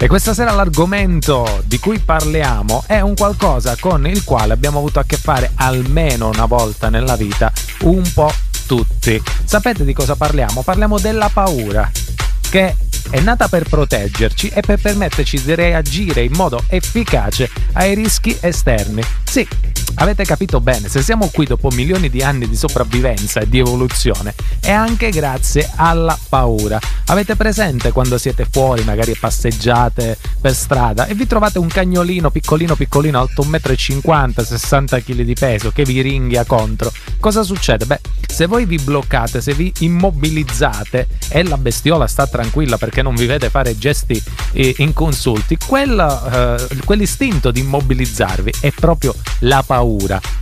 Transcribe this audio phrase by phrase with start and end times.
[0.00, 5.00] E questa sera l'argomento di cui parliamo è un qualcosa con il quale abbiamo avuto
[5.00, 8.32] a che fare almeno una volta nella vita, un po'
[8.68, 9.20] tutti.
[9.42, 10.62] Sapete di cosa parliamo?
[10.62, 11.90] Parliamo della paura,
[12.48, 12.76] che
[13.10, 19.02] è nata per proteggerci e per permetterci di reagire in modo efficace ai rischi esterni.
[19.24, 19.46] Sì,
[19.94, 24.34] avete capito bene, se siamo qui dopo milioni di anni di sopravvivenza e di evoluzione,
[24.60, 26.78] è anche grazie alla paura.
[27.06, 32.76] Avete presente quando siete fuori, magari passeggiate per strada e vi trovate un cagnolino piccolino
[32.76, 36.92] piccolino alto 1,50 m, 60 kg di peso che vi ringhia contro?
[37.18, 37.86] Cosa succede?
[37.86, 43.14] Beh, se voi vi bloccate, se vi immobilizzate e la bestiola sta tranquilla perché non
[43.14, 49.77] vi vede fare gesti eh, inconsulti, quella, eh, quell'istinto di immobilizzarvi è proprio la paura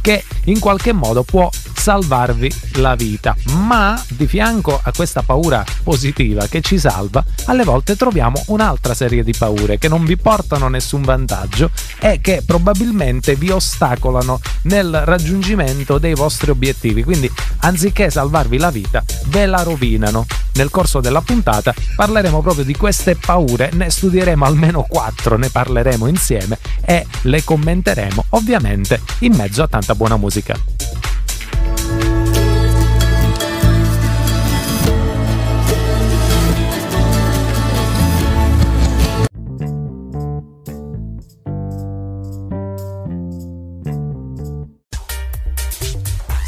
[0.01, 1.49] che in qualche modo può
[1.87, 3.37] salvarvi la vita.
[3.59, 9.23] Ma di fianco a questa paura positiva che ci salva, alle volte troviamo un'altra serie
[9.23, 15.99] di paure che non vi portano nessun vantaggio e che probabilmente vi ostacolano nel raggiungimento
[15.99, 17.05] dei vostri obiettivi.
[17.05, 20.27] Quindi anziché salvarvi la vita, ve la rovinano.
[20.55, 26.09] Nel corso della puntata parleremo proprio di queste paure, ne studieremo almeno quattro, ne parleremo
[26.09, 30.76] insieme e le commenteremo ovviamente in mezzo a tanta buona musica.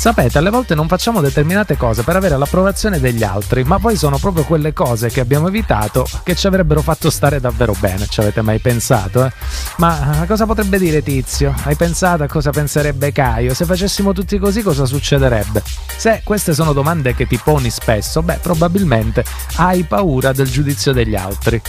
[0.09, 4.17] Sapete, alle volte non facciamo determinate cose per avere l'approvazione degli altri, ma poi sono
[4.17, 8.07] proprio quelle cose che abbiamo evitato che ci avrebbero fatto stare davvero bene.
[8.07, 9.27] Ci avete mai pensato?
[9.27, 9.31] Eh?
[9.77, 11.55] Ma cosa potrebbe dire Tizio?
[11.63, 13.53] Hai pensato a cosa penserebbe Caio?
[13.53, 15.63] Se facessimo tutti così cosa succederebbe?
[15.99, 19.23] Se queste sono domande che ti poni spesso, beh, probabilmente
[19.57, 21.61] hai paura del giudizio degli altri.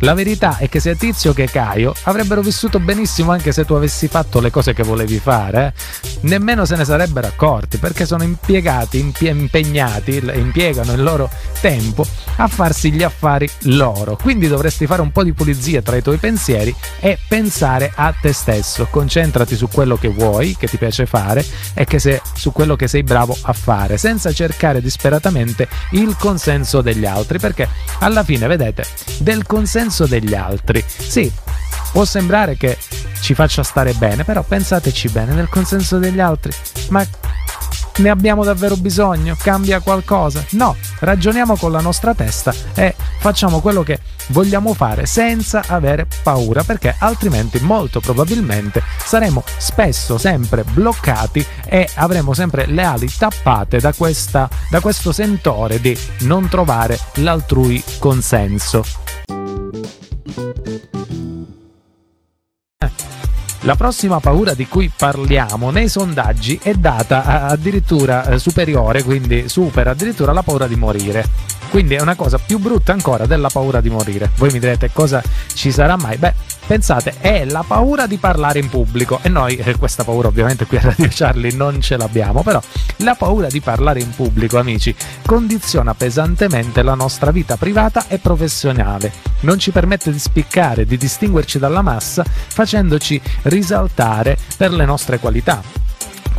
[0.00, 4.06] La verità è che sia Tizio che Caio avrebbero vissuto benissimo anche se tu avessi
[4.06, 5.74] fatto le cose che volevi fare.
[5.74, 6.08] Eh?
[6.20, 11.28] Nemmeno se ne sarebbero accorti perché sono impiegati, impie- impegnati, impiegano il loro
[11.60, 12.06] tempo
[12.36, 14.16] a farsi gli affari loro.
[14.16, 18.32] Quindi dovresti fare un po' di pulizia tra i tuoi pensieri e pensare a te
[18.32, 18.86] stesso.
[18.88, 21.44] Concentrati su quello che vuoi, che ti piace fare
[21.74, 26.82] e che sei, su quello che sei bravo a fare, senza cercare disperatamente il consenso
[26.82, 27.40] degli altri.
[27.40, 27.68] Perché
[27.98, 28.84] alla fine, vedete,
[29.18, 30.84] del consenso senso degli altri.
[30.86, 31.30] Sì,
[31.92, 32.76] può sembrare che
[33.20, 36.52] ci faccia stare bene, però pensateci bene nel consenso degli altri.
[36.90, 37.04] Ma
[37.96, 39.36] ne abbiamo davvero bisogno?
[39.40, 40.44] Cambia qualcosa?
[40.50, 46.62] No, ragioniamo con la nostra testa e facciamo quello che vogliamo fare senza avere paura,
[46.62, 53.94] perché altrimenti molto probabilmente saremo spesso sempre bloccati e avremo sempre le ali tappate da,
[53.94, 58.84] questa, da questo sentore di non trovare l'altrui consenso.
[63.62, 69.90] La prossima paura di cui parliamo nei sondaggi è data addirittura eh, superiore, quindi supera
[69.90, 71.56] addirittura la paura di morire.
[71.68, 74.30] Quindi è una cosa più brutta ancora della paura di morire.
[74.36, 75.20] Voi mi direte cosa
[75.54, 76.16] ci sarà mai?
[76.18, 76.34] Beh,
[76.68, 79.18] pensate, è la paura di parlare in pubblico.
[79.22, 82.60] E noi eh, questa paura ovviamente qui a Radio Charlie non ce l'abbiamo, però
[82.98, 89.10] la paura di parlare in pubblico, amici, condiziona pesantemente la nostra vita privata e professionale.
[89.40, 95.86] Non ci permette di spiccare, di distinguerci dalla massa, facendoci risaltare per le nostre qualità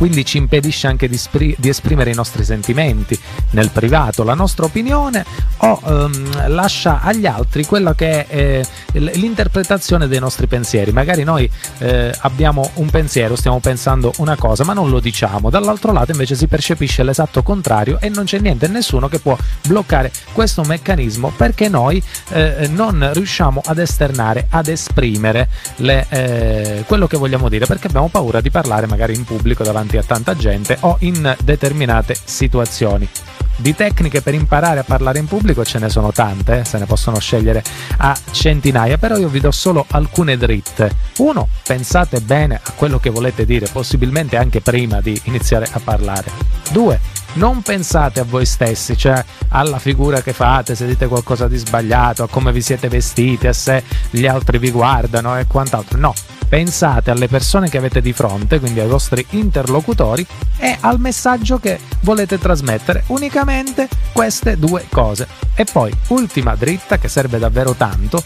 [0.00, 3.18] quindi ci impedisce anche di, espr- di, esprimere i nostri sentimenti
[3.50, 5.22] nel privato, la nostra opinione
[5.58, 8.62] o ehm, lascia agli altri quella che è
[8.92, 10.90] eh, l'interpretazione dei nostri pensieri.
[10.90, 11.50] Magari noi
[11.80, 16.34] eh, abbiamo un pensiero, stiamo pensando una cosa, ma non lo diciamo, dall'altro lato invece
[16.34, 19.36] si percepisce l'esatto contrario e non c'è niente nessuno che può
[19.66, 27.06] bloccare questo meccanismo perché noi eh, non riusciamo ad esternare, ad esprimere le, eh, quello
[27.06, 30.36] che vogliamo dire perché abbiamo paura di parlare magari in pubblico davanti davanti a tanta
[30.36, 33.08] gente o in determinate situazioni.
[33.56, 36.64] Di tecniche per imparare a parlare in pubblico ce ne sono tante, eh?
[36.64, 37.62] se ne possono scegliere
[37.98, 40.90] a centinaia, però io vi do solo alcune dritte.
[41.18, 46.30] Uno, pensate bene a quello che volete dire, possibilmente anche prima di iniziare a parlare.
[46.70, 46.98] Due,
[47.34, 52.22] non pensate a voi stessi, cioè alla figura che fate, se dite qualcosa di sbagliato,
[52.22, 55.98] a come vi siete vestiti, a se gli altri vi guardano e quant'altro.
[55.98, 56.14] No,
[56.50, 60.26] pensate alle persone che avete di fronte, quindi ai vostri interlocutori
[60.58, 63.04] e al messaggio che volete trasmettere.
[63.06, 65.28] Unicamente queste due cose.
[65.54, 68.24] E poi, ultima dritta che serve davvero tanto,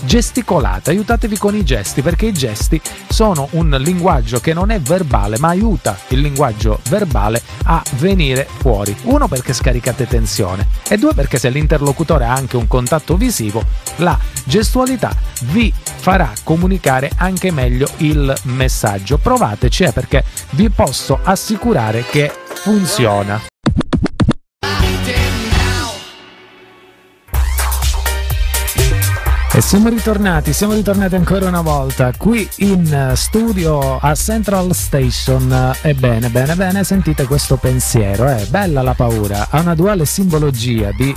[0.00, 5.38] gesticolate, aiutatevi con i gesti perché i gesti sono un linguaggio che non è verbale
[5.38, 8.94] ma aiuta il linguaggio verbale a venire fuori.
[9.02, 13.62] Uno perché scaricate tensione e due perché se l'interlocutore ha anche un contatto visivo,
[13.96, 15.14] la gestualità
[15.44, 19.18] vi farà comunicare anche meglio il messaggio.
[19.18, 23.57] Provateci eh, perché vi posso assicurare che funziona.
[29.58, 35.74] E siamo ritornati, siamo ritornati ancora una volta qui in studio a Central Station.
[35.82, 38.46] Ebbene, bene, bene, sentite questo pensiero, è eh?
[38.46, 41.12] bella la paura, ha una duale simbologia di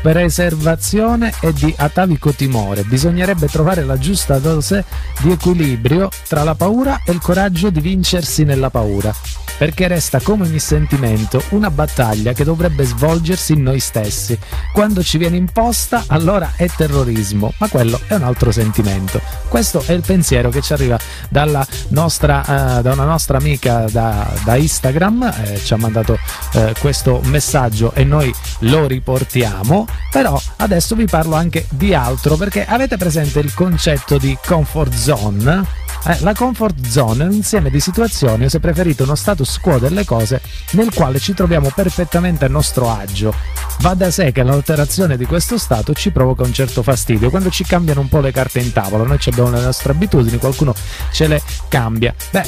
[0.00, 2.82] preservazione e di atavico timore.
[2.82, 4.84] Bisognerebbe trovare la giusta dose
[5.20, 9.14] di equilibrio tra la paura e il coraggio di vincersi nella paura
[9.56, 14.38] perché resta come ogni sentimento una battaglia che dovrebbe svolgersi in noi stessi.
[14.72, 19.20] Quando ci viene imposta, allora è terrorismo, ma quello è un altro sentimento.
[19.48, 20.98] Questo è il pensiero che ci arriva
[21.88, 26.18] nostra, uh, da una nostra amica da, da Instagram, eh, ci ha mandato
[26.52, 32.64] uh, questo messaggio e noi lo riportiamo, però adesso vi parlo anche di altro perché
[32.64, 35.84] avete presente il concetto di comfort zone?
[36.08, 39.78] Eh, la comfort zone è un insieme di situazioni, o se preferite uno status quo
[39.78, 40.40] delle cose,
[40.72, 43.34] nel quale ci troviamo perfettamente a nostro agio.
[43.80, 47.28] Va da sé che l'alterazione di questo stato ci provoca un certo fastidio.
[47.28, 50.74] Quando ci cambiano un po' le carte in tavola, noi abbiamo le nostre abitudini, qualcuno
[51.10, 52.14] ce le cambia.
[52.30, 52.44] Beh,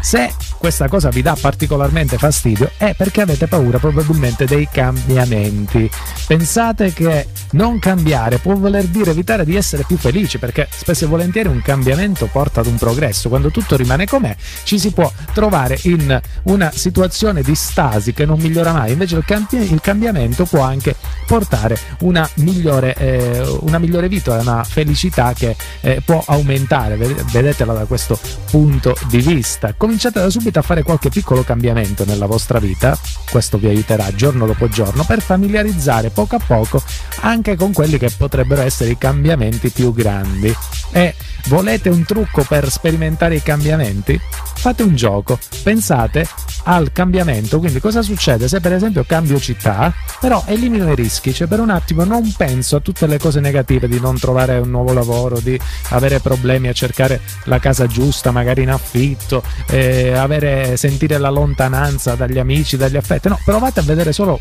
[0.00, 5.88] se questa cosa vi dà particolarmente fastidio è perché avete paura probabilmente dei cambiamenti.
[6.26, 11.08] Pensate che non cambiare può voler dire evitare di essere più felici perché spesso e
[11.08, 13.28] volentieri un cambiamento porta ad un progresso.
[13.28, 14.34] Quando tutto rimane com'è
[14.64, 18.92] ci si può trovare in una situazione di stasi che non migliora mai.
[18.92, 20.96] Invece il, cambi- il cambiamento può anche
[21.26, 26.96] portare una migliore, eh, una migliore vita, una felicità che eh, può aumentare.
[26.96, 28.18] Vedetela da questo
[28.56, 29.74] punto di vista.
[29.76, 32.98] Cominciate da subito a fare qualche piccolo cambiamento nella vostra vita,
[33.30, 36.82] questo vi aiuterà giorno dopo giorno per familiarizzare poco a poco
[37.20, 40.56] anche con quelli che potrebbero essere i cambiamenti più grandi.
[40.90, 41.14] E
[41.48, 44.18] volete un trucco per sperimentare i cambiamenti?
[44.54, 46.26] Fate un gioco, pensate
[46.64, 51.46] al cambiamento, quindi cosa succede se per esempio cambio città, però elimino i rischi, cioè
[51.46, 54.92] per un attimo non penso a tutte le cose negative di non trovare un nuovo
[54.92, 55.60] lavoro, di
[55.90, 62.14] avere problemi a cercare la casa giusta, magari in affitto, eh, avere, sentire la lontananza
[62.14, 64.40] dagli amici, dagli affetti, no, provate a vedere solo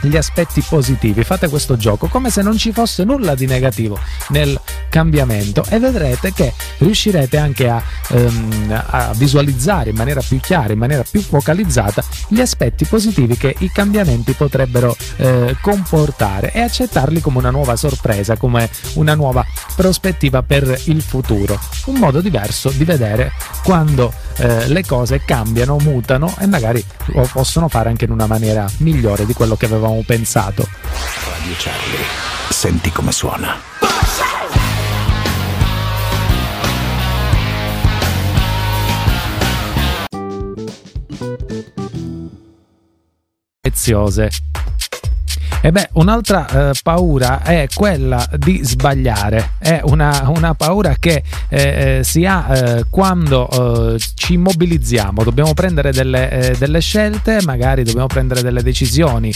[0.00, 3.98] gli aspetti positivi, fate questo gioco come se non ci fosse nulla di negativo
[4.28, 4.58] nel
[4.88, 10.78] cambiamento e vedrete che riuscirete anche a, ehm, a visualizzare in maniera più chiara, in
[10.78, 17.38] maniera più focalizzata gli aspetti positivi che i cambiamenti potrebbero eh, comportare e accettarli come
[17.38, 19.44] una nuova sorpresa, come una nuova
[19.76, 23.32] prospettiva per il futuro, un modo diverso di vedere
[23.62, 28.66] quando eh, le cose cambiano, mutano e magari lo possono fare anche in una maniera
[28.78, 30.66] migliore di quello che avevamo pensato.
[31.30, 32.04] Radio Charlie,
[32.50, 33.77] senti come suona.
[43.88, 44.28] Preziose.
[45.62, 51.98] E beh, un'altra eh, paura è quella di sbagliare, è una, una paura che eh,
[51.98, 57.82] eh si ha eh, quando eh, ci immobilizziamo, dobbiamo prendere delle, eh, delle, scelte, magari
[57.82, 59.34] dobbiamo prendere delle decisioni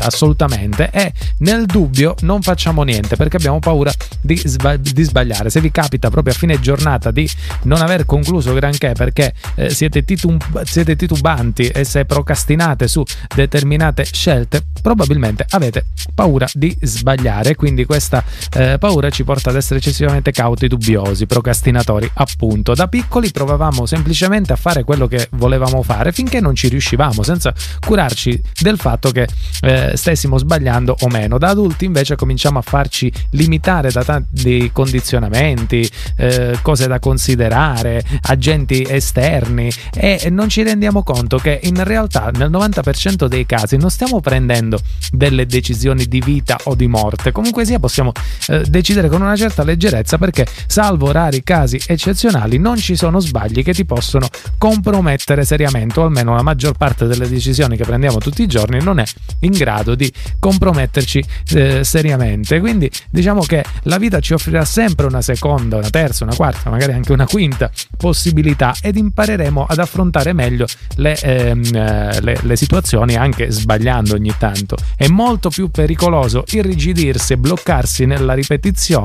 [0.00, 5.48] assolutamente e nel dubbio non facciamo niente perché abbiamo paura di, sba- di, sbagliare.
[5.48, 7.28] Se vi capita proprio a fine giornata di
[7.62, 9.32] non aver concluso granché perché
[9.68, 13.02] siete, titum- siete titubanti e se procrastinate su
[13.34, 19.78] determinate scelte, probabilmente avete paura di sbagliare, quindi questa eh, paura ci porta ad essere
[19.78, 22.10] eccessivamente cauti, dubbiosi, procrastinatori.
[22.14, 27.22] Appunto, da piccoli provavamo semplicemente a fare quello che volevamo fare finché non ci riuscivamo,
[27.22, 29.28] senza curarci del fatto che
[29.60, 31.38] eh, stessimo sbagliando o meno.
[31.38, 38.84] Da adulti invece cominciamo a farci limitare da tanti condizionamenti, eh, cose da considerare, agenti
[38.84, 44.18] esterni e non ci rendiamo conto che in realtà nel 90% dei casi non stiamo
[44.18, 44.80] prendendo
[45.12, 47.30] delle decisioni di vita o di morte.
[47.30, 48.10] Comunque sia, possiamo
[48.48, 53.62] eh, decidere con una certa leggerezza perché, salvo rari casi eccezionali, non ci sono sbagli
[53.62, 58.42] che ti possono compromettere seriamente, o almeno la maggior parte delle decisioni che prendiamo tutti
[58.42, 59.04] i giorni non è
[59.40, 61.24] in grado di comprometterci
[61.54, 62.60] eh, seriamente.
[62.60, 66.92] Quindi diciamo che la vita ci offrirà sempre una seconda, una terza, una quarta, magari
[66.92, 73.16] anche una quinta possibilità ed impareremo ad affrontare meglio le, ehm, eh, le, le situazioni
[73.16, 78.99] anche sbagliando ogni tanto È molto più pericoloso irrigidirsi e bloccarsi nella ripetizione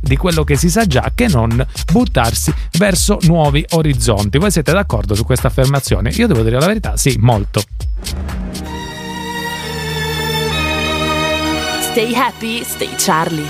[0.00, 4.38] di quello che si sa già che non buttarsi verso nuovi orizzonti.
[4.38, 6.10] Voi siete d'accordo su questa affermazione?
[6.10, 7.62] Io devo dire la verità, sì, molto.
[11.80, 13.48] Stay happy, stay Charlie.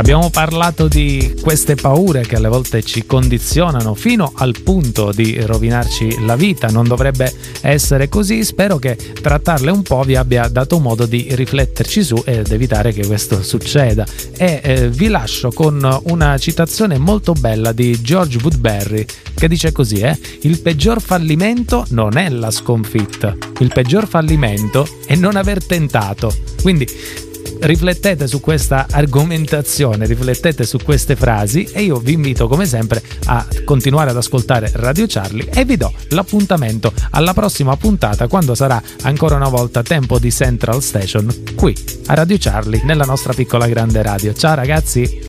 [0.00, 6.24] Abbiamo parlato di queste paure che alle volte ci condizionano fino al punto di rovinarci
[6.24, 6.68] la vita.
[6.68, 7.30] Non dovrebbe
[7.60, 8.42] essere così.
[8.42, 13.06] Spero che trattarle un po' vi abbia dato modo di rifletterci su ed evitare che
[13.06, 14.06] questo succeda.
[14.38, 19.04] E eh, vi lascio con una citazione molto bella di George Woodberry
[19.34, 25.14] che dice così: eh, Il peggior fallimento non è la sconfitta, il peggior fallimento è
[25.14, 26.34] non aver tentato.
[26.62, 26.88] Quindi
[27.60, 33.46] riflettete su questa argomentazione, riflettete su queste frasi e io vi invito come sempre a
[33.64, 39.36] continuare ad ascoltare Radio Charlie e vi do l'appuntamento alla prossima puntata quando sarà ancora
[39.36, 41.74] una volta tempo di Central Station qui
[42.06, 44.32] a Radio Charlie nella nostra piccola grande radio.
[44.32, 45.18] Ciao ragazzi!